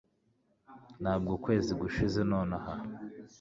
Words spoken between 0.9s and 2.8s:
ntabwo ukwezi gushize nonaha